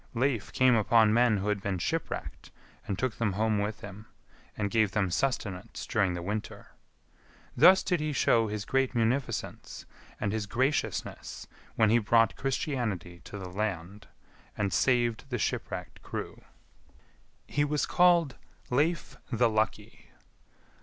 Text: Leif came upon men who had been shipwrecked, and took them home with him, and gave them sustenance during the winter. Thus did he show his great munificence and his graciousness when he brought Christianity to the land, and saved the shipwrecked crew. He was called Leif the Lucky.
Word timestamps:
Leif 0.15 0.51
came 0.51 0.73
upon 0.73 1.13
men 1.13 1.37
who 1.37 1.49
had 1.49 1.61
been 1.61 1.77
shipwrecked, 1.77 2.49
and 2.87 2.97
took 2.97 3.17
them 3.19 3.33
home 3.33 3.59
with 3.59 3.81
him, 3.81 4.07
and 4.57 4.71
gave 4.71 4.93
them 4.93 5.11
sustenance 5.11 5.85
during 5.85 6.15
the 6.15 6.23
winter. 6.23 6.71
Thus 7.55 7.83
did 7.83 7.99
he 7.99 8.11
show 8.11 8.47
his 8.47 8.65
great 8.65 8.95
munificence 8.95 9.85
and 10.19 10.31
his 10.31 10.47
graciousness 10.47 11.45
when 11.75 11.91
he 11.91 11.99
brought 11.99 12.35
Christianity 12.35 13.21
to 13.25 13.37
the 13.37 13.49
land, 13.49 14.07
and 14.57 14.73
saved 14.73 15.25
the 15.29 15.37
shipwrecked 15.37 16.01
crew. 16.01 16.41
He 17.45 17.63
was 17.63 17.85
called 17.85 18.37
Leif 18.71 19.17
the 19.31 19.51
Lucky. 19.51 20.09